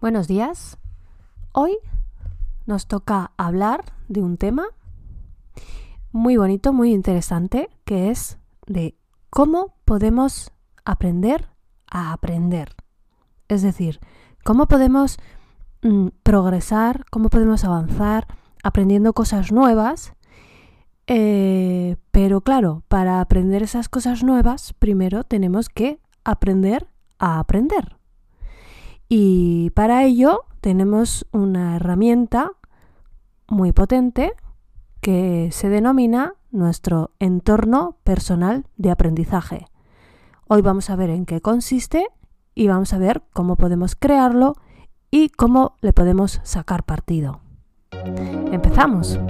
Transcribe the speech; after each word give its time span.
Buenos 0.00 0.28
días. 0.28 0.76
Hoy 1.52 1.78
nos 2.66 2.86
toca 2.86 3.32
hablar 3.36 3.84
de 4.08 4.22
un 4.22 4.36
tema 4.36 4.66
muy 6.12 6.36
bonito, 6.36 6.72
muy 6.72 6.92
interesante, 6.92 7.70
que 7.84 8.10
es 8.10 8.38
de 8.66 8.96
cómo 9.30 9.76
podemos 9.84 10.52
aprender 10.84 11.48
a 11.90 12.12
aprender. 12.12 12.74
Es 13.48 13.62
decir, 13.62 14.00
cómo 14.44 14.66
podemos 14.66 15.16
mm, 15.82 16.08
progresar, 16.22 17.06
cómo 17.10 17.30
podemos 17.30 17.64
avanzar 17.64 18.26
aprendiendo 18.62 19.12
cosas 19.12 19.52
nuevas. 19.52 20.14
Eh, 21.06 21.96
pero 22.10 22.40
claro, 22.42 22.82
para 22.88 23.20
aprender 23.20 23.62
esas 23.62 23.88
cosas 23.88 24.22
nuevas, 24.22 24.72
primero 24.74 25.24
tenemos 25.24 25.68
que 25.68 26.00
aprender 26.24 26.88
a 27.18 27.38
aprender. 27.38 27.96
Y 29.16 29.70
para 29.76 30.02
ello 30.02 30.42
tenemos 30.60 31.24
una 31.30 31.76
herramienta 31.76 32.50
muy 33.46 33.70
potente 33.70 34.32
que 35.00 35.50
se 35.52 35.68
denomina 35.68 36.34
nuestro 36.50 37.12
entorno 37.20 37.96
personal 38.02 38.66
de 38.76 38.90
aprendizaje. 38.90 39.66
Hoy 40.48 40.62
vamos 40.62 40.90
a 40.90 40.96
ver 40.96 41.10
en 41.10 41.26
qué 41.26 41.40
consiste 41.40 42.08
y 42.56 42.66
vamos 42.66 42.92
a 42.92 42.98
ver 42.98 43.22
cómo 43.32 43.54
podemos 43.54 43.94
crearlo 43.94 44.56
y 45.12 45.28
cómo 45.28 45.76
le 45.80 45.92
podemos 45.92 46.40
sacar 46.42 46.82
partido. 46.82 47.38
Empezamos. 48.50 49.20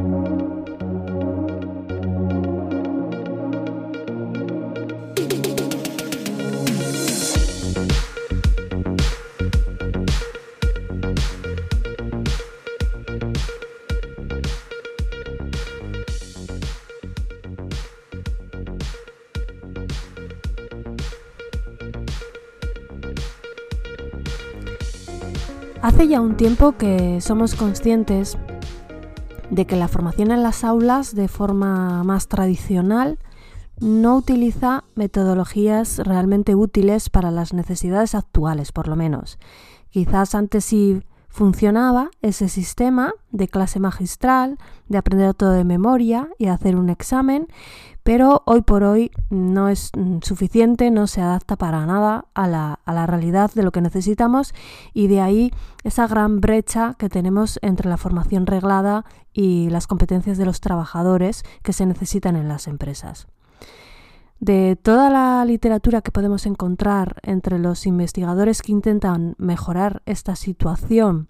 Hace 25.85 26.09
ya 26.09 26.23
un 26.23 26.39
tiempo 26.39 26.73
que 26.79 27.21
somos 27.21 27.55
conscientes 27.55 28.39
de 29.51 29.67
que 29.67 29.77
la 29.77 29.87
formación 29.87 30.31
en 30.31 30.43
las 30.43 30.65
aulas 30.65 31.15
de 31.15 31.29
forma 31.29 32.03
más 32.05 32.27
tradicional 32.27 33.19
no 33.83 34.17
utiliza 34.17 34.85
metodologías 34.95 35.99
realmente 35.99 36.55
útiles 36.55 37.11
para 37.11 37.31
las 37.31 37.53
necesidades 37.53 38.15
actuales, 38.15 38.73
por 38.73 38.89
lo 38.89 38.97
menos. 38.97 39.39
Quizás 39.91 40.35
antes 40.35 40.65
sí 40.65 41.03
funcionaba 41.29 42.09
ese 42.23 42.49
sistema 42.49 43.12
de 43.31 43.49
clase 43.49 43.79
magistral, 43.79 44.57
de 44.89 44.97
aprender 44.97 45.35
todo 45.35 45.51
de 45.51 45.65
memoria 45.65 46.31
y 46.39 46.47
hacer 46.47 46.77
un 46.77 46.89
examen, 46.89 47.47
pero 48.05 48.42
hoy 48.44 48.60
por 48.60 48.84
hoy 48.84 49.10
no 49.30 49.69
es 49.69 49.91
mm, 49.97 50.19
suficiente, 50.22 50.91
no 50.91 51.06
se 51.06 51.22
adapta 51.22 51.56
para 51.56 51.84
nada 51.86 52.27
a 52.34 52.47
la, 52.47 52.78
a 52.84 52.92
la, 52.92 53.06
realidad 53.06 53.50
de 53.55 53.62
lo 53.62 53.72
que 53.72 53.80
necesitamos 53.80 54.55
y 54.92 55.08
de 55.08 55.20
ahí 55.22 55.52
esa 55.83 56.06
gran 56.06 56.41
brecha 56.41 56.94
que 56.98 57.08
tenemos 57.08 57.58
entre 57.62 57.88
la 57.88 57.97
formación 57.97 58.47
reglada 58.47 59.06
y 59.32 59.70
las 59.70 59.86
competencias 59.86 60.38
de 60.38 60.44
los 60.44 60.60
trabajadores 60.60 61.42
que 61.62 61.72
se 61.72 61.86
necesitan 61.86 62.36
en 62.36 62.47
las 62.47 62.69
empresas. 62.69 63.27
De 64.38 64.77
toda 64.77 65.08
la 65.08 65.42
literatura 65.47 66.02
que 66.02 66.12
podemos 66.12 66.44
encontrar 66.44 67.16
entre 67.22 67.58
los 67.58 67.86
investigadores 67.86 68.60
que 68.60 68.72
intentan 68.72 69.34
mejorar 69.38 70.02
esta 70.05 70.36
situación 70.36 71.28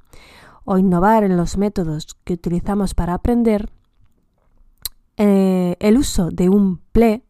o 0.64 0.78
innovar 0.78 1.22
en 1.22 1.36
los 1.36 1.56
métodos 1.56 2.17
que 2.25 2.34
utilizamos 2.34 2.95
para 2.95 3.14
aprender, 3.14 3.70
eh, 5.17 5.77
el 5.80 5.97
uso 5.97 6.30
de 6.30 6.48
un 6.48 6.79
PLE, 6.92 7.25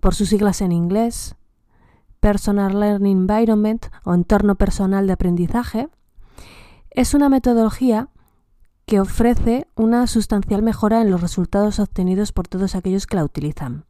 por 0.00 0.14
sus 0.14 0.28
siglas 0.28 0.60
en 0.60 0.72
inglés, 0.72 1.36
Personal 2.20 2.78
Learning 2.78 3.18
Environment 3.18 3.86
o 4.04 4.14
entorno 4.14 4.54
personal 4.56 5.06
de 5.06 5.12
aprendizaje, 5.12 5.88
es 6.90 7.14
una 7.14 7.28
metodología 7.28 8.08
que 8.84 9.00
ofrece 9.00 9.68
una 9.76 10.06
sustancial 10.06 10.62
mejora 10.62 11.00
en 11.00 11.10
los 11.10 11.20
resultados 11.20 11.78
obtenidos 11.78 12.32
por 12.32 12.48
todos 12.48 12.74
aquellos 12.74 13.06
que 13.06 13.16
la 13.16 13.24
utilizan. 13.24 13.84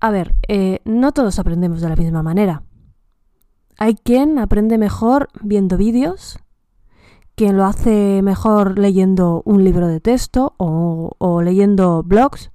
A 0.00 0.10
ver, 0.10 0.36
eh, 0.46 0.80
no 0.84 1.12
todos 1.12 1.38
aprendemos 1.38 1.80
de 1.80 1.88
la 1.88 1.96
misma 1.96 2.22
manera. 2.22 2.62
Hay 3.78 3.96
quien 3.96 4.38
aprende 4.38 4.78
mejor 4.78 5.28
viendo 5.42 5.76
vídeos, 5.76 6.38
quien 7.38 7.56
lo 7.56 7.66
hace 7.66 8.20
mejor 8.20 8.80
leyendo 8.80 9.42
un 9.44 9.62
libro 9.62 9.86
de 9.86 10.00
texto 10.00 10.54
o, 10.56 11.40
leyendo 11.40 12.02
blogs 12.02 12.50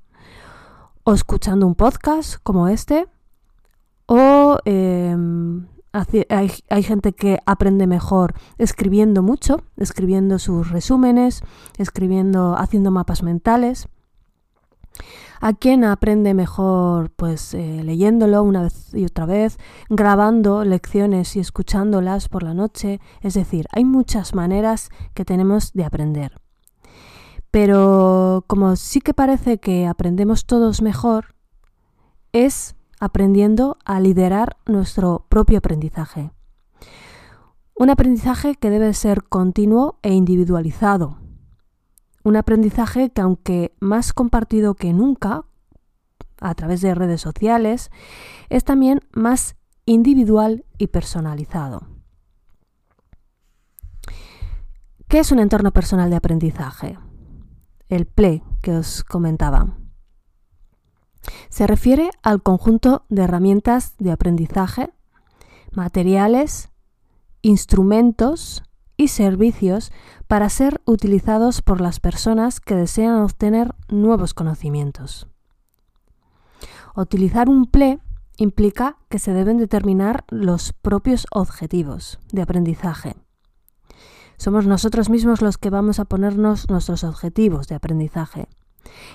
o 1.06 1.14
escuchando 1.14 1.66
un 1.66 1.74
podcast 1.74 2.36
como 2.44 2.68
este 2.68 3.08
o 4.08 4.58
em, 4.66 5.68
hay, 5.94 6.52
hay, 6.70 6.84
gente 6.84 7.14
que 7.14 7.40
aprende 7.46 7.88
mejor 7.88 8.34
escribiendo 8.58 9.24
mucho, 9.24 9.62
escribiendo 9.78 10.38
sus 10.38 10.70
resúmenes, 10.70 11.44
escribiendo, 11.78 12.58
haciendo 12.58 12.92
mapas 12.92 13.24
mentales 13.24 13.88
a 15.42 15.54
quien 15.54 15.84
aprende 15.84 16.34
mejor 16.34 17.12
pues 17.12 17.54
eh, 17.54 17.82
leyéndolo 17.84 18.44
una 18.44 18.62
vez 18.62 18.94
y 18.94 19.04
otra 19.04 19.26
vez, 19.26 19.58
grabando 19.90 20.64
lecciones 20.64 21.36
y 21.36 21.40
escuchándolas 21.40 22.30
por 22.30 22.44
la 22.44 22.54
noche, 22.54 23.02
es 23.22 23.34
decir, 23.34 23.68
hay 23.72 23.84
muchas 23.84 24.36
maneras 24.36 24.90
que 25.14 25.26
tenemos 25.26 25.74
de 25.74 25.84
aprender. 25.84 26.40
Pero 27.52 28.46
como 28.48 28.76
sí 28.76 29.02
que 29.02 29.14
parece 29.14 29.60
que 29.60 29.86
aprendemos 29.86 30.46
todos 30.46 30.82
mejor, 30.82 31.36
es 32.32 32.76
aprendiendo 33.00 33.78
a 33.84 34.00
liderar 34.00 34.56
nuestro 34.66 35.26
propio 35.28 35.58
aprendizaje. 35.58 36.32
Un 37.76 37.90
aprendizaje 37.90 38.56
que 38.56 38.70
debe 38.70 38.94
ser 38.94 39.24
continuo 39.24 40.00
e 40.04 40.14
individualizado, 40.14 41.18
un 42.24 42.36
aprendizaje 42.36 43.10
que 43.10 43.22
aunque 43.22 43.76
más 43.80 44.14
compartido 44.14 44.76
que 44.76 44.94
nunca 44.94 45.46
a 46.40 46.56
través 46.56 46.82
de 46.82 46.96
redes 46.96 47.22
sociales, 47.22 47.92
es 48.50 48.64
también 48.64 49.00
más 49.12 49.56
individual 49.86 50.66
y 50.78 50.88
personalizado. 50.88 51.88
¿Qué 55.08 55.20
es 55.20 55.32
un 55.32 55.40
entorno 55.40 55.72
personal 55.72 56.10
de 56.10 56.16
aprendizaje? 56.16 56.98
El 57.88 58.06
PLE 58.08 58.44
que 58.62 58.78
os 58.78 59.04
comentaba. 59.04 59.78
Se 61.50 61.68
refiere 61.68 62.10
al 62.24 62.42
conjunto 62.42 63.06
de 63.10 63.24
herramientas 63.24 63.96
de 64.00 64.12
aprendizaje, 64.12 64.92
materiales, 65.72 66.70
instrumentos 67.42 68.64
y 68.98 69.10
servicios 69.10 69.92
para 70.28 70.50
ser 70.50 70.82
utilizados 70.86 71.62
por 71.62 71.82
las 71.82 72.00
personas 72.00 72.60
que 72.60 72.76
desean 72.76 73.22
obtener 73.22 73.74
nuevos 73.90 74.34
conocimientos. 74.34 75.28
Utilizar 76.96 77.50
un 77.50 77.66
PLE 77.66 78.00
implica 78.38 78.98
que 79.10 79.20
se 79.20 79.34
deben 79.34 79.58
determinar 79.58 80.26
los 80.30 80.74
propios 80.74 81.26
objetivos 81.32 82.20
de 82.32 82.42
aprendizaje. 82.42 83.16
Somos 84.38 84.66
nosotros 84.66 85.10
mismos 85.10 85.42
los 85.42 85.58
que 85.58 85.70
vamos 85.70 86.00
a 86.00 86.06
ponernos 86.06 86.70
nuestros 86.70 87.04
objetivos 87.04 87.68
de 87.68 87.76
aprendizaje 87.76 88.48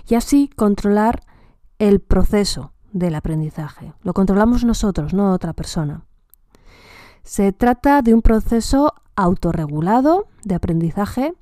y 0.09 0.15
así 0.15 0.49
controlar 0.49 1.23
el 1.79 2.01
proceso 2.01 2.73
del 2.93 3.15
aprendizaje. 3.15 3.93
Lo 4.03 4.15
controlamos 4.15 4.65
nosotros, 4.65 5.15
no 5.15 5.33
otra 5.33 5.53
persona. 5.53 6.05
Se 7.23 7.53
trata 7.53 8.01
de 8.03 8.15
un 8.15 8.23
proceso 8.23 8.95
autorregulado 9.19 10.29
de 10.45 10.55
aprendizaje 10.55 11.35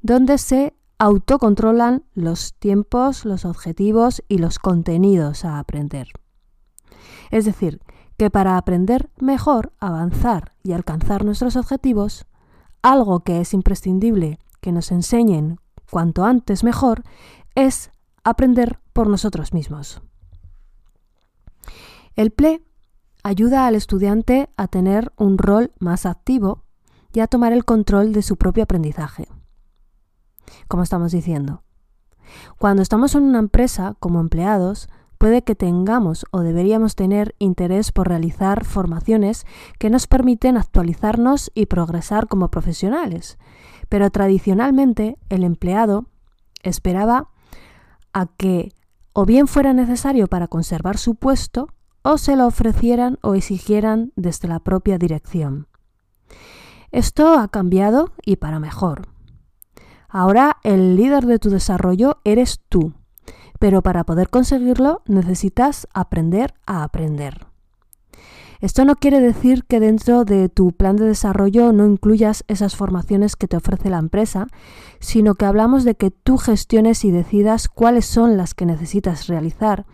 donde 0.00 0.38
se 0.38 0.74
autocontrolan 0.98 2.02
los 2.14 2.54
tiempos, 2.54 3.26
los 3.26 3.44
objetivos 3.44 4.22
y 4.26 4.38
los 4.38 4.58
contenidos 4.58 5.44
a 5.44 5.58
aprender. 5.58 6.08
Es 7.30 7.44
decir, 7.44 7.82
que 8.16 8.30
para 8.30 8.56
aprender 8.56 9.10
mejor, 9.20 9.72
avanzar 9.80 10.54
y 10.62 10.72
alcanzar 10.72 11.24
nuestros 11.24 11.56
objetivos, 11.56 12.26
algo 12.80 13.20
que 13.20 13.42
es 13.42 13.52
imprescindible 13.52 14.38
que 14.62 14.72
nos 14.72 14.90
enseñen 14.90 15.58
cuanto 15.90 16.24
antes 16.24 16.64
mejor 16.64 17.02
es 17.54 17.90
aprender 18.24 18.78
por 18.94 19.08
nosotros 19.08 19.52
mismos. 19.52 20.00
El 22.16 22.30
PLE 22.30 22.62
ayuda 23.22 23.66
al 23.66 23.74
estudiante 23.74 24.48
a 24.56 24.68
tener 24.68 25.12
un 25.16 25.36
rol 25.36 25.72
más 25.78 26.06
activo 26.06 26.64
y 27.12 27.20
a 27.20 27.26
tomar 27.26 27.52
el 27.52 27.64
control 27.64 28.12
de 28.12 28.22
su 28.22 28.36
propio 28.36 28.64
aprendizaje. 28.64 29.28
Como 30.68 30.82
estamos 30.82 31.12
diciendo. 31.12 31.62
Cuando 32.58 32.82
estamos 32.82 33.14
en 33.14 33.24
una 33.24 33.38
empresa 33.38 33.96
como 33.98 34.20
empleados, 34.20 34.88
puede 35.18 35.42
que 35.42 35.54
tengamos 35.54 36.24
o 36.30 36.40
deberíamos 36.40 36.94
tener 36.94 37.34
interés 37.38 37.92
por 37.92 38.08
realizar 38.08 38.64
formaciones 38.64 39.44
que 39.78 39.90
nos 39.90 40.06
permiten 40.06 40.56
actualizarnos 40.56 41.50
y 41.54 41.66
progresar 41.66 42.28
como 42.28 42.50
profesionales. 42.50 43.38
Pero 43.88 44.10
tradicionalmente 44.10 45.18
el 45.28 45.44
empleado 45.44 46.06
esperaba 46.62 47.28
a 48.12 48.26
que 48.26 48.72
o 49.12 49.26
bien 49.26 49.48
fuera 49.48 49.72
necesario 49.72 50.28
para 50.28 50.48
conservar 50.48 50.96
su 50.96 51.16
puesto 51.16 51.68
o 52.02 52.16
se 52.16 52.36
lo 52.36 52.46
ofrecieran 52.46 53.18
o 53.22 53.34
exigieran 53.34 54.12
desde 54.16 54.48
la 54.48 54.60
propia 54.60 54.96
dirección. 54.96 55.69
Esto 56.92 57.38
ha 57.38 57.48
cambiado 57.48 58.12
y 58.24 58.36
para 58.36 58.58
mejor. 58.58 59.08
Ahora 60.08 60.56
el 60.64 60.96
líder 60.96 61.26
de 61.26 61.38
tu 61.38 61.50
desarrollo 61.50 62.18
eres 62.24 62.60
tú, 62.68 62.94
pero 63.60 63.82
para 63.82 64.04
poder 64.04 64.28
conseguirlo 64.28 65.02
necesitas 65.06 65.86
aprender 65.94 66.54
a 66.66 66.82
aprender. 66.82 67.49
Esto 68.60 68.84
no 68.84 68.96
quiere 68.96 69.20
decir 69.20 69.64
que 69.64 69.80
dentro 69.80 70.26
de 70.26 70.50
tu 70.50 70.72
plan 70.72 70.96
de 70.96 71.06
desarrollo 71.06 71.72
no 71.72 71.86
incluyas 71.86 72.44
esas 72.46 72.76
formaciones 72.76 73.34
que 73.34 73.48
te 73.48 73.56
ofrece 73.56 73.88
la 73.88 73.98
empresa, 73.98 74.48
sino 74.98 75.34
que 75.34 75.46
hablamos 75.46 75.84
de 75.84 75.94
que 75.94 76.10
tú 76.10 76.36
gestiones 76.36 77.06
y 77.06 77.10
decidas 77.10 77.68
cuáles 77.68 78.04
son 78.04 78.36
las 78.36 78.52
que 78.52 78.66
necesitas 78.66 79.28
realizar, 79.28 79.86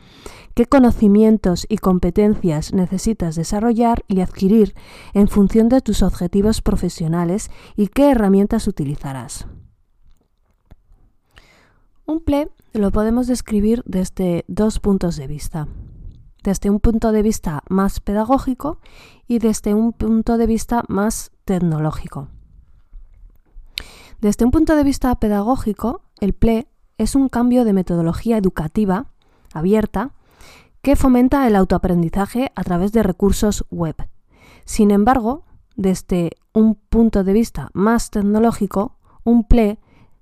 qué 0.54 0.66
conocimientos 0.66 1.64
y 1.68 1.78
competencias 1.78 2.72
necesitas 2.72 3.36
desarrollar 3.36 4.04
y 4.08 4.20
adquirir 4.20 4.74
en 5.14 5.28
función 5.28 5.68
de 5.68 5.80
tus 5.80 6.02
objetivos 6.02 6.60
profesionales 6.60 7.50
y 7.76 7.86
qué 7.86 8.10
herramientas 8.10 8.66
utilizarás. 8.66 9.46
Un 12.04 12.20
PLE 12.20 12.50
lo 12.72 12.90
podemos 12.90 13.28
describir 13.28 13.84
desde 13.86 14.44
dos 14.48 14.80
puntos 14.80 15.16
de 15.16 15.28
vista 15.28 15.68
desde 16.46 16.70
un 16.70 16.78
punto 16.78 17.10
de 17.10 17.22
vista 17.22 17.64
más 17.69 17.98
pedagógico 17.98 18.78
y 19.26 19.40
desde 19.40 19.75
un 19.75 19.93
punto 19.93 20.38
de 20.38 20.46
vista 20.46 20.84
más 20.87 21.32
tecnológico. 21.44 22.28
Desde 24.20 24.44
un 24.44 24.52
punto 24.52 24.76
de 24.76 24.84
vista 24.84 25.12
pedagógico, 25.16 26.02
el 26.20 26.34
PLE 26.34 26.69
es 26.98 27.16
un 27.16 27.28
cambio 27.28 27.64
de 27.64 27.72
metodología 27.72 28.38
educativa 28.38 29.06
abierta 29.52 30.12
que 30.82 30.94
fomenta 30.94 31.48
el 31.48 31.56
autoaprendizaje 31.56 32.52
a 32.54 32.62
través 32.62 32.92
de 32.92 33.02
recursos 33.02 33.64
web. 33.72 33.96
Sin 34.64 34.92
embargo, 34.92 35.42
desde 35.75 36.31
un 36.52 36.76
punto 36.76 37.25
de 37.25 37.32
vista 37.32 37.70
más 37.72 38.10
tecnológico, 38.10 38.99
un 39.25 39.42
PLE 39.42 39.81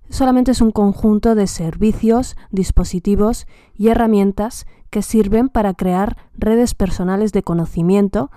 solamente 0.08 0.52
es 0.52 0.62
un 0.62 0.72
conjunto 0.72 1.34
de 1.34 1.46
servicios, 1.48 2.34
dispositivos 2.50 3.46
y 3.74 3.88
herramientas 3.88 4.64
que 4.94 5.02
sirven 5.02 5.48
para 5.48 5.74
crear 5.74 6.16
redes 6.34 6.72
personales 6.74 7.32
de 7.32 7.42
conocimiento. 7.42 8.30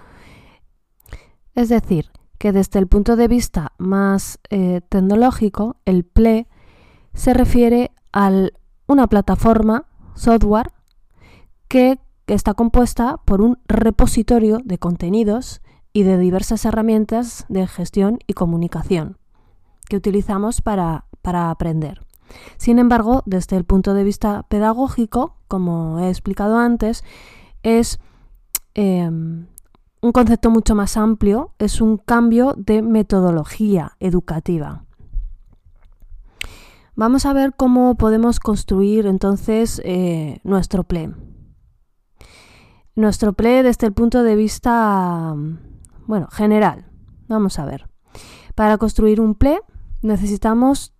Es 1.54 1.69
decir, 1.69 2.09
que 2.39 2.51
desde 2.51 2.80
el 2.80 2.88
punto 2.88 3.15
de 3.15 3.27
vista 3.27 3.74
más 3.77 4.39
eh, 4.50 4.81
tecnológico, 4.89 5.75
el 5.86 6.04
PLE 6.04 6.48
se 7.13 7.36
refiere 7.36 7.92
a 8.12 8.31
una 8.88 9.06
plataforma, 9.06 9.86
software, 10.15 10.71
que 11.68 12.00
está 12.25 12.56
compuesta 12.56 13.18
por 13.24 13.42
un 13.42 13.59
repositorio 13.68 14.57
de 14.65 14.80
contenidos 14.80 15.62
y 15.94 16.01
de 16.01 16.18
diversas 16.18 16.65
herramientas 16.65 17.45
de 17.50 17.68
gestión 17.68 18.18
y 18.25 18.33
comunicación 18.33 19.19
que 19.88 19.98
utilizamos 19.98 20.63
para 20.63 21.06
aprender. 21.51 22.06
Sin 22.58 22.80
embargo, 22.80 23.24
desde 23.26 23.58
el 23.58 23.64
punto 23.64 23.94
de 23.94 24.04
vista 24.04 24.44
pedagógico, 24.50 25.36
como 25.48 26.00
he 26.00 26.10
explicado 26.10 26.58
antes, 26.58 27.04
es 27.64 28.00
em, 28.74 29.48
un 30.02 30.12
concepto 30.12 30.50
mucho 30.50 30.76
más 30.76 30.98
amplio, 30.98 31.54
es 31.60 31.82
un 31.82 31.98
cambio 31.98 32.54
de 32.58 32.82
metodología 32.82 33.94
educativa. 34.00 34.84
Vamos 36.96 37.26
a 37.28 37.34
ver 37.34 37.54
cómo 37.56 37.96
podemos 37.96 38.40
construir 38.40 39.06
entonces 39.06 39.82
eh, 39.86 40.40
nuestro 40.44 40.84
PLE. 40.84 41.14
Nuestro 42.96 43.34
PLE 43.34 43.62
desde 43.62 43.86
el 43.86 43.94
punto 43.94 44.24
de 44.24 44.36
vista, 44.36 45.36
bueno, 46.08 46.28
general. 46.32 46.88
Vamos 47.28 47.60
a 47.60 47.66
ver. 47.66 47.88
Para 48.56 48.80
construir 48.80 49.22
un 49.22 49.36
PLE 49.36 49.62
necesitamos 50.02 50.97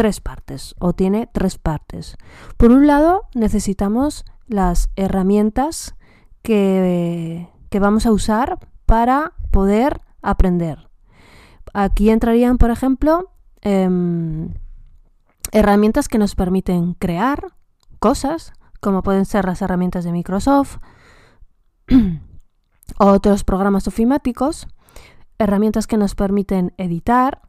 tres 0.00 0.18
partes 0.22 0.74
o 0.78 0.94
tiene 0.94 1.28
tres 1.30 1.58
partes. 1.58 2.16
Por 2.56 2.70
un 2.70 2.86
lado, 2.86 3.28
necesitamos 3.34 4.24
las 4.46 4.88
herramientas 4.96 5.94
que, 6.40 7.50
vamos 7.70 8.06
a 8.06 8.10
usar 8.10 8.66
para 8.86 9.34
poder 9.50 10.00
aprender. 10.22 10.88
Aquí 11.74 12.08
entrarían, 12.08 12.56
por 12.56 12.70
ejemplo, 12.70 13.30
em, 13.60 14.54
herramientas 15.52 16.08
que 16.08 16.16
nos 16.16 16.34
permiten 16.34 16.94
crear 16.94 17.48
cosas, 17.98 18.54
como 18.80 19.02
pueden 19.02 19.26
ser 19.26 19.44
las 19.44 19.60
herramientas 19.60 20.04
de 20.04 20.12
Microsoft, 20.12 20.78
o 22.98 23.04
otros 23.04 23.44
programas 23.44 23.86
ofimáticos, 23.86 24.66
herramientas 25.38 25.86
que 25.86 25.98
nos 25.98 26.14
permiten 26.14 26.72
editar, 26.78 27.42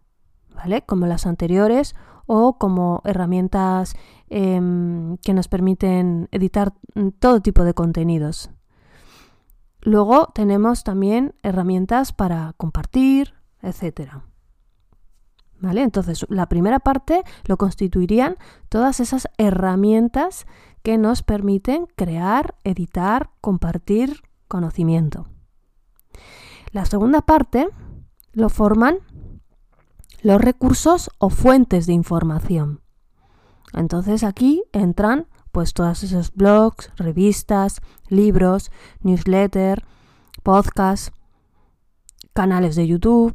¿vale? 0.54 0.82
Como 0.82 1.08
las 1.08 1.26
anteriores, 1.26 1.96
o 2.34 2.58
como 2.58 3.02
herramientas 3.04 3.94
em, 4.30 5.18
que 5.18 5.34
nos 5.34 5.50
permiten 5.50 6.30
editar 6.32 6.74
todo 7.20 7.42
tipo 7.42 7.66
de 7.66 7.74
contenidos. 7.74 8.50
Luego 9.82 10.28
tenemos 10.34 10.86
también 10.86 11.36
herramientas 11.44 12.14
para 12.14 12.54
compartir, 12.56 13.34
etc. 13.62 14.24
¿Vale? 15.60 15.84
Entonces, 15.84 16.26
la 16.30 16.48
primera 16.48 16.80
parte 16.80 17.24
lo 17.44 17.58
constituirían 17.58 18.38
todas 18.70 19.02
esas 19.02 19.28
herramientas 19.38 20.46
que 20.84 20.98
nos 20.98 21.24
permiten 21.24 21.86
crear, 21.98 22.56
editar, 22.64 23.32
compartir 23.42 24.22
conocimiento. 24.48 25.28
La 26.72 26.86
segunda 26.86 27.20
parte 27.20 27.68
lo 28.32 28.48
forman 28.48 29.00
los 30.22 30.40
recursos 30.40 31.10
o 31.18 31.30
fuentes 31.30 31.86
de 31.88 31.94
información. 31.94 32.82
Entonces 33.74 34.24
aquí 34.24 34.64
entran 34.72 35.28
pues 35.52 35.74
todos 35.74 36.04
esos 36.04 36.34
blogs, 36.34 36.92
revistas, 36.96 37.82
libros, 38.08 38.72
newsletter, 39.02 39.86
podcasts, 40.44 41.12
canales 42.34 42.76
de 42.76 42.88
YouTube, 42.88 43.34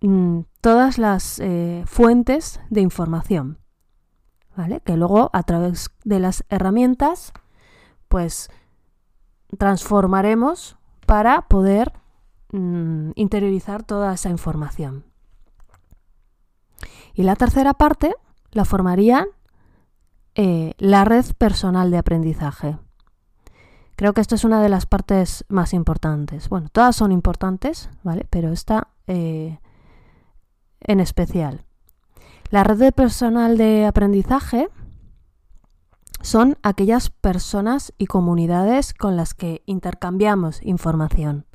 mm, 0.00 0.40
todas 0.60 0.98
las 0.98 1.38
eh, 1.38 1.84
fuentes 1.86 2.60
de 2.68 2.80
información, 2.80 3.58
¿vale? 4.56 4.80
Que 4.80 4.96
luego 4.96 5.30
a 5.32 5.42
través 5.42 5.90
de 6.04 6.20
las 6.20 6.44
herramientas 6.48 7.32
pues 8.08 8.50
transformaremos 9.56 10.76
para 11.06 11.42
poder 11.42 11.92
Mm, 12.52 13.12
interiorizar 13.14 13.82
toda 13.84 14.12
esa 14.12 14.30
información. 14.30 15.04
Y 17.14 17.22
la 17.22 17.36
tercera 17.36 17.74
parte 17.74 18.14
la 18.52 18.64
formaría 18.64 19.26
eh, 20.34 20.74
la 20.78 21.04
red 21.04 21.24
personal 21.38 21.90
de 21.90 21.98
aprendizaje. 21.98 22.78
Creo 23.96 24.14
que 24.14 24.20
esto 24.20 24.34
es 24.34 24.44
una 24.44 24.62
de 24.62 24.68
las 24.68 24.86
partes 24.86 25.44
más 25.48 25.74
importantes. 25.74 26.48
Bueno, 26.48 26.68
todas 26.70 26.96
son 26.96 27.12
importantes, 27.12 27.90
¿vale? 28.02 28.26
Pero 28.30 28.50
esta 28.50 28.88
eh, 29.06 29.58
en 30.80 31.00
especial. 31.00 31.64
La 32.50 32.64
red 32.64 32.92
personal 32.92 33.58
de 33.58 33.86
aprendizaje 33.86 34.68
son 36.20 36.58
aquellas 36.62 37.10
personas 37.10 37.92
y 37.98 38.06
comunidades 38.06 38.94
con 38.94 39.16
las 39.16 39.34
que 39.34 39.62
intercambiamos 39.66 40.62
información. 40.62 41.46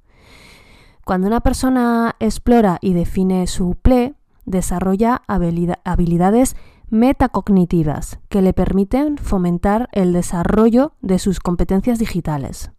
Cuando 1.05 1.27
una 1.27 1.41
persona 1.41 2.15
explora 2.19 2.79
y 2.81 2.93
define 2.93 3.45
su 3.45 3.75
PLE, 3.79 4.15
desarrolla 4.45 5.21
habilidades 5.27 6.55
metacognitivas 6.89 8.17
que 8.27 8.41
le 8.41 8.53
permiten 8.53 9.19
fomentar 9.19 9.87
el 9.91 10.13
desarrollo 10.13 10.93
de 11.01 11.19
sus 11.19 11.39
competencias 11.39 11.99
digitales. 11.99 12.71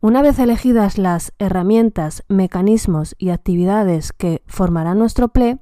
Una 0.00 0.22
vez 0.22 0.38
elegidas 0.38 0.96
las 0.96 1.34
herramientas, 1.38 2.24
mecanismos 2.28 3.14
y 3.18 3.28
actividades 3.28 4.14
que 4.14 4.42
formarán 4.46 4.98
nuestro 4.98 5.28
PLE, 5.28 5.58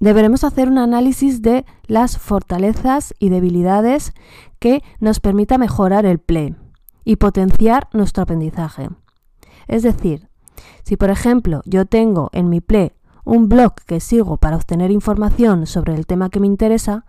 deberemos 0.00 0.42
hacer 0.42 0.70
un 0.70 0.78
análisis 0.78 1.42
de 1.42 1.66
las 1.86 2.16
fortalezas 2.16 3.12
y 3.18 3.28
debilidades 3.28 4.14
que 4.58 4.82
nos 5.00 5.20
permita 5.20 5.58
mejorar 5.58 6.06
el 6.06 6.18
PLE 6.18 6.63
y 7.04 7.16
potenciar 7.16 7.88
nuestro 7.92 8.22
aprendizaje. 8.22 8.88
Es 9.66 9.82
decir, 9.82 10.28
si 10.82 10.96
por 10.96 11.10
ejemplo 11.10 11.62
yo 11.64 11.86
tengo 11.86 12.30
en 12.32 12.48
mi 12.48 12.60
PLE 12.60 12.94
un 13.24 13.48
blog 13.48 13.74
que 13.86 14.00
sigo 14.00 14.36
para 14.36 14.56
obtener 14.56 14.90
información 14.90 15.66
sobre 15.66 15.94
el 15.94 16.06
tema 16.06 16.28
que 16.28 16.40
me 16.40 16.46
interesa, 16.46 17.06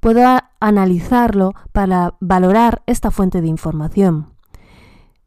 puedo 0.00 0.22
analizarlo 0.58 1.52
para 1.72 2.14
valorar 2.20 2.82
esta 2.86 3.10
fuente 3.10 3.40
de 3.40 3.48
información. 3.48 4.32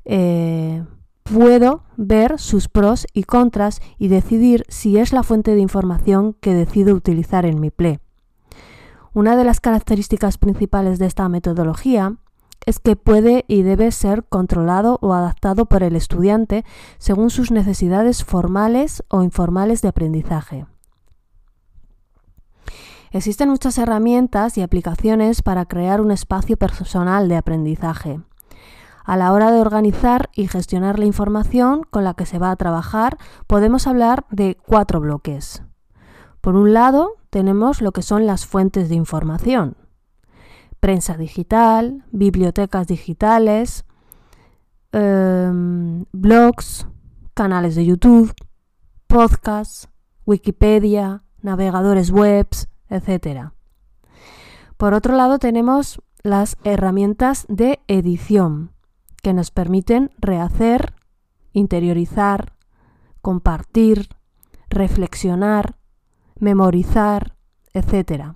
Eh, 0.06 0.84
puedo 1.24 1.84
ver 1.96 2.40
sus 2.40 2.68
pros 2.68 3.08
y 3.14 3.24
contras 3.24 3.82
y 3.98 4.08
decidir 4.08 4.66
si 4.68 4.98
es 4.98 5.14
la 5.14 5.24
fuente 5.24 5.56
de 5.56 5.62
información 5.62 6.34
que 6.42 6.54
decido 6.54 6.96
utilizar 6.96 7.46
en 7.46 7.60
mi 7.60 7.70
PLE. 7.70 8.00
Una 9.14 9.36
de 9.36 9.44
las 9.44 9.60
características 9.60 10.40
principales 10.40 10.98
de 10.98 11.06
esta 11.06 11.30
metodología 11.30 12.18
es 12.66 12.80
que 12.80 12.96
puede 12.96 13.46
y 13.48 13.62
debe 13.64 13.92
ser 13.92 14.24
controlado 14.26 15.00
o 15.02 15.14
adaptado 15.14 15.66
por 15.66 15.84
el 15.84 15.96
estudiante 15.96 16.66
según 16.98 17.30
sus 17.30 17.52
necesidades 17.52 18.24
formales 18.24 19.04
o 19.10 19.24
informales 19.24 19.82
de 19.82 19.90
aprendizaje. 19.90 20.66
Existen 23.12 23.50
muchas 23.50 23.78
herramientas 23.78 24.58
y 24.58 24.62
aplicaciones 24.62 25.44
para 25.44 25.66
crear 25.66 26.02
un 26.02 26.10
espacio 26.10 26.58
personal 26.58 27.30
de 27.30 27.38
aprendizaje. 27.38 28.20
A 29.06 29.18
la 29.18 29.34
hora 29.34 29.52
de 29.52 29.62
organizar 29.62 30.30
y 30.34 30.48
gestionar 30.48 30.98
la 30.98 31.06
información 31.06 31.84
con 31.84 32.04
la 32.04 32.14
que 32.14 32.26
se 32.26 32.40
va 32.40 32.50
a 32.50 32.56
trabajar, 32.56 33.18
podemos 33.46 33.86
hablar 33.86 34.26
de 34.32 34.58
cuatro 34.66 35.00
bloques. 35.00 35.62
Por 36.42 36.56
un 36.56 36.74
lado, 36.74 37.14
tenemos 37.30 37.82
lo 37.82 37.92
que 37.92 38.02
son 38.02 38.26
las 38.26 38.46
fuentes 38.46 38.90
de 38.90 38.96
información. 38.96 39.76
Prensa 40.84 41.16
digital, 41.16 42.04
bibliotecas 42.12 42.88
digitales, 42.88 43.86
em, 44.92 46.04
blogs, 46.12 46.86
canales 47.34 47.76
de 47.76 47.86
YouTube, 47.86 48.34
podcasts, 49.08 49.88
Wikipedia, 50.26 51.24
navegadores 51.42 52.12
webs, 52.12 52.68
etc. 52.90 53.54
Por 54.76 54.94
otro 54.94 55.16
lado, 55.16 55.40
tenemos 55.40 56.02
las 56.22 56.58
herramientas 56.66 57.46
de 57.48 57.80
edición, 57.88 58.74
que 59.22 59.32
nos 59.32 59.52
permiten 59.52 60.12
rehacer, 60.18 60.96
interiorizar, 61.54 62.58
compartir, 63.22 64.10
reflexionar, 64.68 65.78
memorizar, 66.42 67.38
etc. 67.74 68.36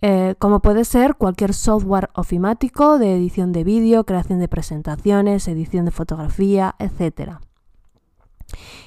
Eh, 0.00 0.36
como 0.38 0.60
puede 0.60 0.84
ser 0.84 1.16
cualquier 1.16 1.52
software 1.52 2.10
ofimático 2.14 2.98
de 2.98 3.16
edición 3.16 3.50
de 3.52 3.64
vídeo, 3.64 4.04
creación 4.04 4.38
de 4.38 4.46
presentaciones, 4.46 5.48
edición 5.48 5.86
de 5.86 5.90
fotografía, 5.90 6.76
etc. 6.78 7.38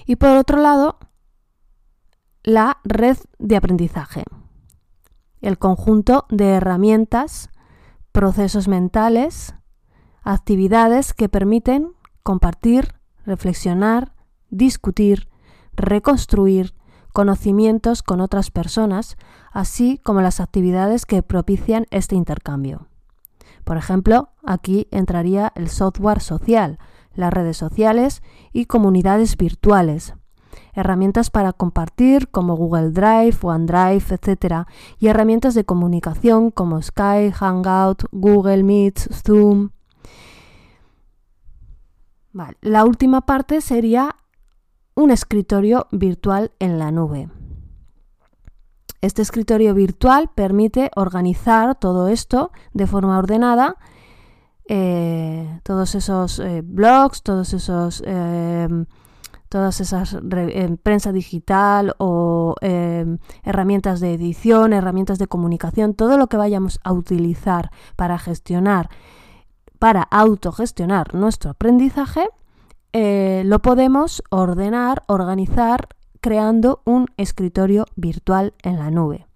Y 0.05 0.15
por 0.15 0.37
otro 0.37 0.57
lado, 0.57 0.97
la 2.43 2.77
red 2.85 3.17
de 3.39 3.57
aprendizaje, 3.57 4.23
el 5.41 5.57
conjunto 5.57 6.25
de 6.29 6.51
herramientas, 6.51 7.49
procesos 8.13 8.69
mentales, 8.69 9.53
actividades 10.23 11.13
que 11.13 11.27
permiten 11.27 11.91
compartir, 12.23 12.95
reflexionar, 13.25 14.13
discutir, 14.49 15.29
reconstruir 15.73 16.73
conocimientos 17.11 18.03
con 18.03 18.21
otras 18.21 18.51
personas, 18.51 19.17
así 19.51 19.99
como 20.03 20.21
las 20.21 20.39
actividades 20.39 21.05
que 21.05 21.23
propician 21.23 21.85
este 21.91 22.15
intercambio. 22.15 22.87
Por 23.63 23.77
ejemplo, 23.77 24.29
aquí 24.45 24.87
entraría 24.91 25.51
el 25.55 25.69
software 25.69 26.21
social, 26.21 26.79
las 27.13 27.31
redes 27.33 27.57
sociales 27.57 28.23
y 28.51 28.65
comunidades 28.65 29.37
virtuales, 29.37 30.15
herramientas 30.73 31.29
para 31.29 31.53
compartir 31.53 32.29
como 32.29 32.55
Google 32.55 32.91
Drive, 32.91 33.37
OneDrive, 33.41 34.03
etc. 34.09 34.67
y 34.99 35.07
herramientas 35.07 35.53
de 35.53 35.65
comunicación 35.65 36.51
como 36.51 36.81
Skype, 36.81 37.33
Hangout, 37.33 38.03
Google 38.11 38.63
Meet, 38.63 38.99
Zoom, 39.13 39.69
la 42.61 42.85
última 42.85 43.21
parte 43.21 43.59
sería 43.61 44.15
un 44.95 45.11
escritorio 45.11 45.87
virtual 45.91 46.51
en 46.59 46.79
la 46.79 46.91
nube. 46.91 47.29
Este 49.01 49.21
escritorio 49.21 49.73
virtual 49.73 50.29
permite 50.33 50.91
organizar 50.95 51.75
todo 51.75 52.07
esto 52.07 52.51
de 52.73 52.85
forma 52.85 53.17
ordenada, 53.17 53.77
eh, 54.67 55.59
todos 55.63 55.95
esos 55.95 56.39
eh, 56.39 56.61
blogs, 56.63 57.23
todos 57.23 57.53
esos, 57.53 58.03
em, 58.05 58.85
todas 59.49 59.81
esas 59.81 60.13
em, 60.13 60.77
prensa 60.77 61.11
digital 61.11 61.95
o 61.97 62.55
em, 62.61 63.17
herramientas 63.43 64.01
de 64.01 64.13
edición, 64.13 64.71
herramientas 64.71 65.17
de 65.17 65.27
comunicación, 65.27 65.95
todo 65.95 66.17
lo 66.17 66.27
que 66.27 66.37
vayamos 66.37 66.79
a 66.83 66.93
utilizar 66.93 67.71
para 67.95 68.19
gestionar 68.19 68.89
para 69.81 70.03
autogestionar 70.03 71.15
nuestro 71.15 71.49
aprendizaje, 71.49 72.29
eh, 72.93 73.43
lo 73.45 73.61
podemos 73.61 74.23
ordenar, 74.29 75.03
organizar, 75.07 75.87
creando 76.19 76.81
un 76.85 77.07
escritorio 77.17 77.85
virtual 77.95 78.53
en 78.63 78.77
la 78.77 78.91
nube. 78.91 79.27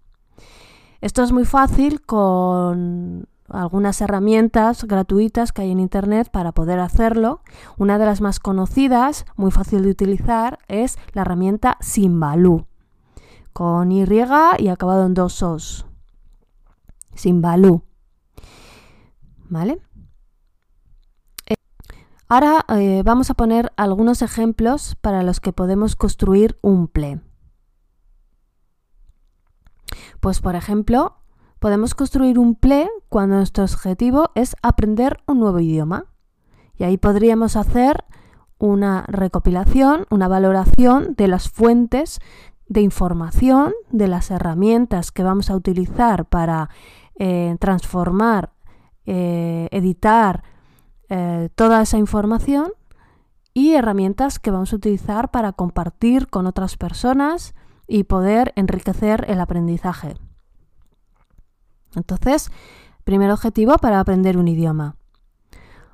Esto 1.02 1.24
es 1.24 1.32
muy 1.32 1.46
fácil 1.46 2.02
con 2.02 3.28
algunas 3.50 4.02
herramientas 4.02 4.86
gratuitas 4.86 5.52
que 5.52 5.62
hay 5.62 5.72
en 5.72 5.80
Internet 5.80 6.30
para 6.32 6.52
poder 6.52 6.80
hacerlo. 6.80 7.42
Una 7.78 7.98
de 7.98 8.06
las 8.06 8.22
más 8.22 8.40
conocidas, 8.40 9.26
muy 9.36 9.52
fácil 9.52 9.84
de 9.84 9.90
utilizar, 9.90 10.60
es 10.68 10.98
la 11.14 11.22
herramienta 11.22 11.78
Simbaloo, 11.80 12.66
con 13.54 13.92
Y 13.92 14.04
y 14.60 14.68
acabado 14.68 15.06
en 15.06 15.14
dos 15.14 15.44
Os. 15.44 15.86
Simbaloo. 17.14 17.84
¿Vale? 19.48 19.80
Ahora 22.28 22.66
eh, 22.70 23.04
vamos 23.06 23.30
a 23.30 23.36
poner 23.36 23.72
algunos 23.78 24.24
ejemplos 24.24 24.96
para 25.00 25.22
los 25.22 25.40
que 25.40 25.54
podemos 25.54 25.96
construir 25.96 26.58
un 26.62 26.88
PLE. 26.88 27.22
Pues 30.20 30.42
por 30.42 30.56
ejemplo, 30.56 31.18
podemos 31.60 31.94
construir 31.94 32.40
un 32.40 32.56
PLE 32.56 32.90
cuando 33.10 33.36
nuestro 33.36 33.64
objetivo 33.64 34.32
es 34.34 34.56
aprender 34.64 35.20
un 35.28 35.40
nuevo 35.40 35.60
idioma. 35.60 36.06
Y 36.78 36.84
ahí 36.84 36.98
podríamos 36.98 37.56
hacer 37.56 38.04
una 38.58 39.04
recopilación, 39.08 40.08
una 40.10 40.28
valoración 40.28 41.14
de 41.16 41.28
las 41.28 41.50
fuentes 41.50 42.20
de 42.68 42.82
información, 42.82 43.74
de 43.92 44.08
las 44.08 44.32
herramientas 44.32 45.12
que 45.12 45.24
vamos 45.24 45.52
a 45.52 45.56
utilizar 45.56 46.26
para 46.26 46.72
eh, 47.20 47.56
transformar, 47.60 48.54
eh, 49.06 49.68
editar, 49.72 50.44
eh, 51.10 51.50
toda 51.56 51.82
esa 51.82 51.98
información 51.98 52.72
y 53.54 53.74
herramientas 53.74 54.40
que 54.40 54.52
vamos 54.52 54.74
a 54.74 54.76
utilizar 54.76 55.32
para 55.32 55.54
compartir 55.54 56.28
con 56.28 56.46
otras 56.46 56.78
personas 56.78 57.56
y 57.88 58.04
poder 58.04 58.52
enriquecer 58.56 59.26
el 59.30 59.40
aprendizaje. 59.40 60.16
Entonces, 61.96 62.52
primer 63.04 63.32
objetivo 63.32 63.78
para 63.78 64.00
aprender 64.00 64.38
un 64.38 64.48
idioma. 64.48 64.98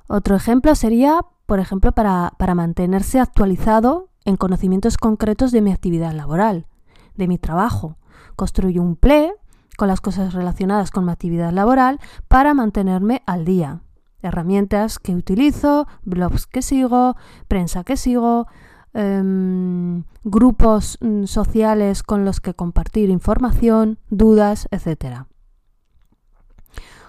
Otro 0.08 0.34
ejemplo 0.34 0.74
sería, 0.74 1.20
por 1.46 1.60
ejemplo, 1.60 1.92
para, 1.92 2.32
para 2.38 2.54
mantenerse 2.54 3.20
actualizado 3.20 4.08
en 4.24 4.36
conocimientos 4.36 4.96
concretos 4.96 5.52
de 5.52 5.60
mi 5.60 5.72
actividad 5.72 6.12
laboral, 6.12 6.66
de 7.14 7.28
mi 7.28 7.38
trabajo. 7.38 7.96
Construyo 8.34 8.82
un 8.82 8.96
PLE 8.96 9.34
con 9.76 9.88
las 9.88 10.00
cosas 10.00 10.34
relacionadas 10.34 10.90
con 10.90 11.04
mi 11.04 11.12
actividad 11.12 11.52
laboral 11.52 12.00
para 12.28 12.54
mantenerme 12.54 13.22
al 13.26 13.44
día 13.44 13.82
herramientas 14.22 14.98
que 14.98 15.14
utilizo, 15.14 15.86
blogs 16.02 16.46
que 16.46 16.62
sigo, 16.62 17.16
prensa 17.48 17.84
que 17.84 17.96
sigo, 17.96 18.46
em, 18.94 20.04
grupos 20.24 20.98
mm, 21.00 21.24
sociales 21.24 22.02
con 22.02 22.24
los 22.24 22.40
que 22.40 22.54
compartir 22.54 23.10
información, 23.10 23.98
dudas, 24.10 24.68
etc. 24.70 25.26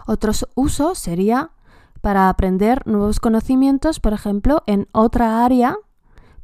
Otros 0.05 0.48
usos 0.55 0.98
sería 0.98 1.51
para 2.01 2.27
aprender 2.27 2.86
nuevos 2.86 3.20
conocimientos, 3.20 4.00
por 4.00 4.13
ejemplo, 4.13 4.63
en 4.67 4.88
otra 4.91 5.46
área 5.46 5.77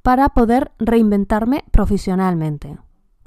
para 0.02 0.30
poder 0.30 0.72
reinventarme 0.80 1.66
profesionalmente. 1.72 2.78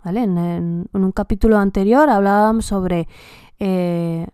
En, 0.05 0.89
un 0.93 1.13
capítulo 1.13 1.59
anterior 1.59 2.09
hablábamos 2.09 2.65
sobre, 2.67 3.07
eh, 3.61 4.27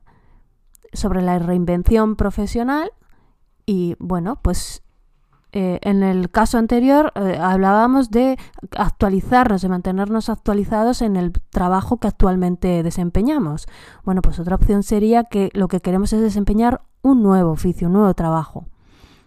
sobre 0.92 1.22
la 1.22 1.38
reinvención 1.38 2.16
profesional 2.16 2.90
y 3.66 3.96
bueno, 3.98 4.40
pues 4.42 4.82
eh, 5.52 5.78
en 5.82 6.02
el 6.02 6.30
caso 6.30 6.58
anterior 6.58 7.12
eh, 7.14 7.38
hablábamos 7.40 8.10
de 8.10 8.38
actualizarnos, 8.76 9.62
de 9.62 9.68
mantenernos 9.70 10.28
actualizados 10.28 11.00
en 11.00 11.16
el 11.16 11.32
trabajo 11.32 11.96
que 11.98 12.08
actualmente 12.08 12.82
desempeñamos. 12.82 13.66
Bueno, 14.04 14.20
pues 14.20 14.38
otra 14.38 14.56
opción 14.56 14.82
sería 14.82 15.24
que 15.24 15.50
lo 15.54 15.68
que 15.68 15.80
queremos 15.80 16.12
es 16.12 16.20
desempeñar 16.20 16.82
un 17.00 17.22
nuevo 17.22 17.50
oficio, 17.50 17.88
un 17.88 17.94
nuevo 17.94 18.12
trabajo. 18.14 18.66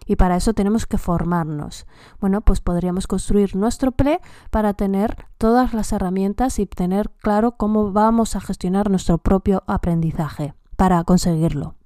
Y 0.06 0.16
para 0.16 0.36
eso 0.36 0.52
tenemos 0.54 0.86
que 0.86 0.98
formarnos. 0.98 1.86
Bueno, 2.20 2.40
pues 2.40 2.60
podríamos 2.60 3.06
construir 3.06 3.56
nuestro 3.56 3.92
PLE 3.92 4.20
para 4.50 4.74
tener 4.74 5.26
todas 5.38 5.74
las 5.74 5.92
herramientas 5.92 6.58
y 6.58 6.66
tener 6.66 7.10
claro 7.10 7.52
cómo 7.56 7.92
vamos 7.92 8.36
a 8.36 8.40
gestionar 8.40 8.90
nuestro 8.90 9.18
propio 9.18 9.62
aprendizaje. 9.66 10.54
Para 10.82 11.04
conseguirlo. 11.04 11.76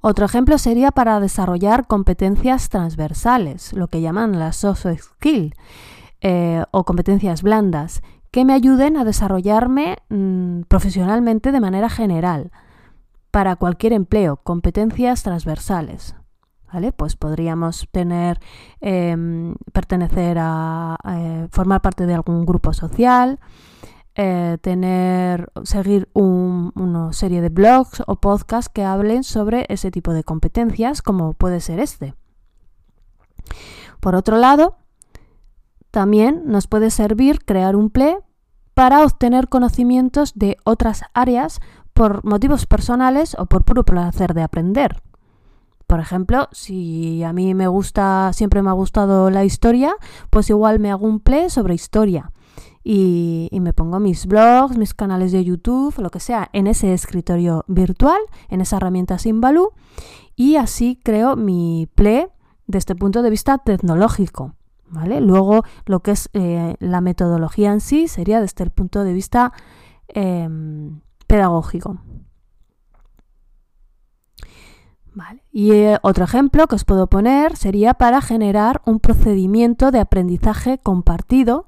Otro 0.00 0.24
ejemplo 0.24 0.56
sería 0.56 0.92
para 0.92 1.18
desarrollar 1.18 1.88
competencias 1.88 2.68
transversales, 2.68 3.72
lo 3.72 3.88
que 3.88 4.00
llaman 4.00 4.38
las 4.38 4.54
soft 4.54 4.86
skills 4.96 5.52
eh, 6.20 6.62
o 6.70 6.84
competencias 6.84 7.42
blandas, 7.42 8.02
que 8.30 8.44
me 8.44 8.52
ayuden 8.52 8.96
a 8.96 9.04
desarrollarme 9.04 9.96
mm, 10.10 10.60
profesionalmente 10.68 11.50
de 11.50 11.58
manera 11.58 11.90
general 11.90 12.52
para 13.32 13.56
cualquier 13.56 13.92
empleo, 13.92 14.36
competencias 14.36 15.24
transversales. 15.24 16.14
¿Vale? 16.72 16.92
Pues 16.92 17.16
podríamos 17.16 17.88
tener, 17.90 18.38
em, 18.80 19.56
pertenecer 19.72 20.36
a, 20.38 20.98
eh, 21.04 21.48
formar 21.50 21.82
parte 21.82 22.06
de 22.06 22.14
algún 22.14 22.46
grupo 22.46 22.72
social, 22.74 23.40
eh, 24.20 24.58
tener, 24.60 25.52
seguir 25.62 26.08
una 26.12 27.12
serie 27.12 27.40
de 27.40 27.50
blogs 27.50 28.02
o 28.08 28.16
podcasts 28.16 28.68
que 28.68 28.82
hablen 28.82 29.22
sobre 29.22 29.64
ese 29.68 29.92
tipo 29.92 30.12
de 30.12 30.24
competencias, 30.24 31.02
como 31.02 31.34
puede 31.34 31.60
ser 31.60 31.78
este. 31.78 32.16
Por 34.00 34.16
otro 34.16 34.36
lado, 34.36 34.74
también 35.92 36.42
nos 36.46 36.66
puede 36.66 36.90
servir 36.90 37.44
crear 37.44 37.76
un 37.76 37.90
PLE 37.90 38.18
para 38.74 39.04
obtener 39.04 39.48
conocimientos 39.48 40.32
de 40.34 40.56
otras 40.64 41.02
áreas 41.14 41.60
por 41.92 42.24
motivos 42.24 42.66
personales 42.66 43.36
o 43.38 43.46
por 43.46 43.64
puro 43.64 43.84
placer 43.84 44.34
de 44.34 44.42
aprender. 44.42 45.00
Por 45.86 46.00
ejemplo, 46.00 46.48
si 46.50 47.22
a 47.22 47.32
mí 47.32 47.54
me 47.54 47.68
gusta, 47.68 48.32
siempre 48.32 48.62
me 48.62 48.70
ha 48.70 48.72
gustado 48.74 49.30
la 49.30 49.44
historia, 49.44 49.94
pues 50.28 50.50
igual 50.50 50.80
me 50.80 50.90
hago 50.90 51.06
un 51.06 51.20
play 51.20 51.50
sobre 51.50 51.74
historia 51.74 52.32
y, 52.84 53.48
me 53.52 53.72
pongo 53.72 54.00
mis 54.00 54.26
blogs, 54.26 54.76
mis 54.78 54.94
canales 54.94 55.32
de 55.32 55.44
YouTube, 55.44 55.98
lo 55.98 56.10
que 56.10 56.20
sea, 56.20 56.48
en 56.52 56.66
ese 56.66 56.94
escritorio 56.94 57.64
virtual, 57.68 58.20
en 58.48 58.60
esa 58.60 58.76
herramienta 58.76 59.18
Simbaloo 59.18 59.72
y 60.36 60.56
así 60.56 60.98
creo 61.02 61.36
mi 61.36 61.88
play 61.94 62.26
desde 62.66 62.78
este 62.78 62.94
punto 62.94 63.22
de 63.22 63.30
vista 63.30 63.58
tecnológico. 63.58 64.54
¿vale? 64.90 65.20
Luego, 65.20 65.64
lo 65.86 66.00
que 66.00 66.12
es 66.12 66.30
eh, 66.32 66.76
la 66.78 67.00
metodología 67.00 67.72
en 67.72 67.80
sí 67.80 68.08
sería 68.08 68.40
desde 68.40 68.64
el 68.64 68.70
punto 68.70 69.04
de 69.04 69.12
vista 69.12 69.52
em, 70.08 71.00
pedagógico. 71.26 71.98
Y 75.50 75.72
eh, 75.72 75.98
otro 76.02 76.24
ejemplo 76.24 76.66
que 76.66 76.76
os 76.76 76.84
puedo 76.84 77.08
poner 77.08 77.56
sería 77.56 77.94
para 77.94 78.20
generar 78.20 78.80
un 78.84 79.00
procedimiento 79.00 79.90
de 79.90 80.00
aprendizaje 80.00 80.78
compartido 80.78 81.67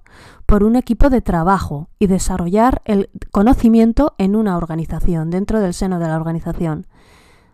por 0.50 0.64
un 0.64 0.76
equipo 0.76 1.10
de 1.10 1.22
trabajo 1.22 1.88
y 1.98 2.08
desarrollar 2.08 2.82
el 2.84 3.08
conocimiento 3.30 4.14
en 4.18 4.34
una 4.34 4.56
organización, 4.56 5.30
dentro 5.30 5.60
del 5.60 5.74
seno 5.74 5.98
de 5.98 6.08
la 6.08 6.16
organización. 6.16 6.86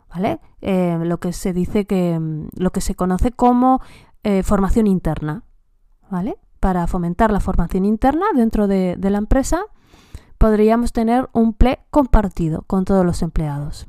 ¿Vale? 0.08 0.40
Eh, 0.62 0.98
lo 1.02 1.18
que 1.18 1.32
se 1.32 1.52
dice 1.52 1.84
que 1.84 2.18
mm, 2.18 2.48
lo 2.56 2.70
que 2.70 2.80
se 2.80 2.94
conoce 2.94 3.32
como 3.32 3.80
formación 4.42 4.88
interna. 4.88 5.44
¿vale? 6.10 6.36
Para 6.60 6.86
fomentar 6.86 7.30
la 7.30 7.40
formación 7.40 7.84
interna 7.84 8.26
dentro 8.34 8.66
de, 8.66 8.96
la 8.98 9.18
empresa, 9.18 9.60
podríamos 10.38 10.92
tener 10.92 11.28
un 11.32 11.52
PLE 11.52 11.80
compartido 11.90 12.62
con 12.62 12.84
todos 12.84 13.04
los 13.04 13.22
empleados. 13.22 13.86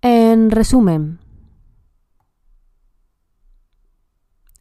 En 0.00 0.50
resumen, 0.50 1.18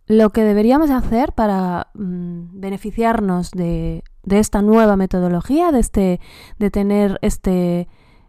lo 0.07 0.29
que 0.29 0.43
deberíamos 0.43 0.89
hacer 0.89 1.33
para 1.33 1.89
mm, 1.93 2.59
beneficiarnos 2.59 3.51
de, 3.51 4.03
esta 4.29 4.61
nueva 4.61 4.95
metodología, 4.95 5.71
de, 5.71 5.79
este, 5.79 6.21
de 6.57 6.71
tener 6.71 7.19
este, 7.21 7.87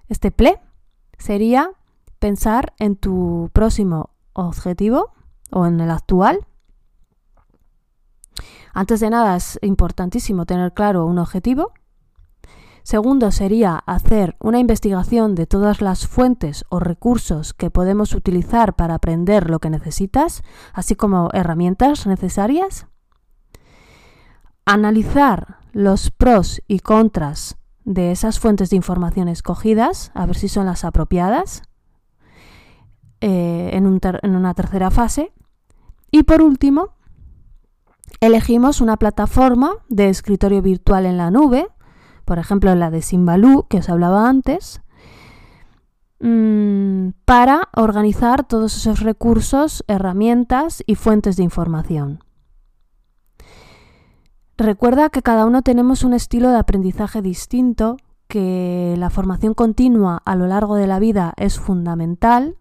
este 0.08 0.30
PLE, 0.30 0.60
sería 1.18 1.70
pensar 2.18 2.74
en 2.78 2.96
tu 2.96 3.50
próximo 3.52 4.10
objetivo 4.32 5.12
o 5.50 5.66
en 5.66 5.80
el 5.80 5.90
actual. 5.90 6.46
Antes 8.74 9.00
de 9.00 9.10
nada 9.10 9.36
es 9.36 9.58
importantísimo 9.62 10.46
tener 10.46 10.72
claro 10.72 11.06
un 11.06 11.18
objetivo. 11.18 11.72
Segundo 12.88 13.32
sería 13.32 13.76
hacer 13.84 14.38
una 14.40 14.60
investigación 14.60 15.34
de 15.34 15.44
todas 15.44 15.82
las 15.82 16.06
fuentes 16.06 16.64
o 16.70 16.80
recursos 16.80 17.52
que 17.52 17.68
podemos 17.70 18.14
utilizar 18.14 18.76
para 18.76 18.94
aprender 18.94 19.50
lo 19.50 19.58
que 19.58 19.68
necesitas, 19.68 20.42
así 20.72 20.94
como 20.94 21.28
herramientas 21.34 22.06
necesarias. 22.06 22.86
Analizar 24.64 25.58
los 25.74 26.10
pros 26.10 26.62
y 26.66 26.78
contras 26.78 27.58
de 27.84 28.10
esas 28.10 28.40
fuentes 28.40 28.70
de 28.70 28.76
información 28.76 29.28
escogidas, 29.28 30.10
a 30.14 30.24
ver 30.24 30.36
si 30.36 30.48
son 30.48 30.64
las 30.64 30.82
apropiadas. 30.82 31.64
Eh, 33.20 33.68
en, 33.74 34.00
en 34.22 34.34
una 34.34 34.54
tercera 34.54 34.90
fase. 34.90 35.34
Y 36.10 36.22
por 36.22 36.40
último, 36.40 36.94
elegimos 38.22 38.80
una 38.80 38.96
plataforma 38.96 39.72
de 39.90 40.08
escritorio 40.08 40.62
virtual 40.62 41.04
en 41.04 41.18
la 41.18 41.30
nube, 41.30 41.68
por 42.28 42.38
ejemplo 42.38 42.74
la 42.74 42.90
de 42.90 43.00
Simbaloo 43.00 43.68
que 43.68 43.78
os 43.78 43.88
hablaba 43.88 44.28
antes, 44.28 44.82
mm, 46.20 47.12
para 47.24 47.70
organizar 47.74 48.46
todos 48.46 48.76
esos 48.76 49.00
recursos, 49.00 49.82
herramientas 49.88 50.84
y 50.86 50.94
fuentes 50.96 51.38
de 51.38 51.44
información. 51.44 52.22
Recuerda 54.58 55.08
que 55.08 55.22
cada 55.22 55.46
uno 55.46 55.62
tenemos 55.62 56.04
un 56.04 56.12
estilo 56.12 56.50
de 56.50 56.58
aprendizaje 56.58 57.22
distinto, 57.22 57.96
que 58.28 58.94
la 58.98 59.08
formación 59.08 59.54
continua 59.54 60.20
a 60.26 60.36
lo 60.36 60.46
largo 60.48 60.74
de 60.74 60.86
la 60.86 60.98
vida 60.98 61.32
es 61.38 61.58
fundamental 61.58 62.58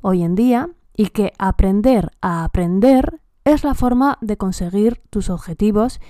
hoy 0.00 0.24
en 0.24 0.34
día 0.34 0.70
y 0.96 1.10
que 1.10 1.32
aprender 1.38 2.10
a 2.20 2.42
aprender 2.42 3.20
es 3.44 3.62
la 3.62 3.74
forma 3.74 4.18
de 4.22 4.36
conseguir 4.36 5.00
tus 5.10 5.30
objetivos. 5.30 6.00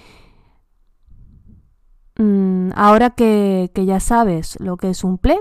Mm, 2.22 2.70
ahora 2.76 3.10
que, 3.10 3.68
ya 3.74 3.98
sabes 3.98 4.56
lo 4.60 4.76
que 4.76 4.90
es 4.90 5.02
un 5.02 5.18
PLE, 5.18 5.40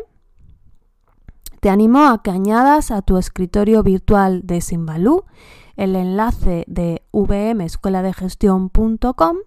te 1.59 1.69
animo 1.69 2.07
a 2.07 2.23
que 2.23 2.31
añadas 2.31 2.89
a 2.89 3.03
tu 3.03 3.17
escritorio 3.17 3.83
virtual 3.83 4.47
de 4.47 4.61
Simbalú 4.61 5.25
el 5.75 5.95
enlace 5.95 6.65
de 6.67 7.03
vmescueladegestión.com 7.13 9.37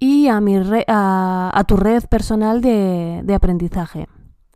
y 0.00 0.26
a, 0.26 0.40
mi 0.40 0.56
a, 0.88 1.64
tu 1.68 1.76
red 1.76 2.02
personal 2.06 2.60
de 2.60 3.32
aprendizaje 3.32 4.08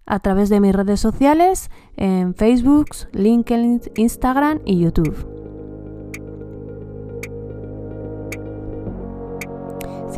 a 0.07 0.19
través 0.19 0.49
de 0.49 0.59
mis 0.59 0.75
redes 0.75 0.99
sociales 0.99 1.71
en 1.97 2.35
Facebook, 2.35 2.89
LinkedIn, 3.13 3.83
Instagram 3.95 4.59
y 4.65 4.81
YouTube. 4.81 5.38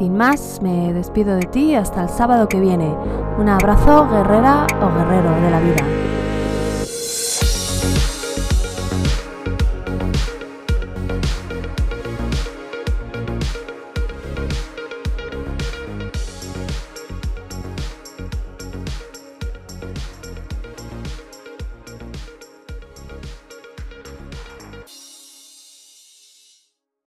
Sin 0.00 0.16
más, 0.16 0.60
me 0.62 0.94
despido 0.94 1.36
de 1.36 1.42
ti 1.42 1.74
hasta 1.74 2.04
el 2.04 2.08
sábado 2.08 2.48
que 2.48 2.58
viene. 2.58 2.96
Un 3.38 3.50
abrazo, 3.50 4.08
guerrera 4.08 4.66
o 4.80 4.88
guerrero 4.96 5.30
de 5.42 5.50
la 5.50 5.60
vida. 5.60 5.99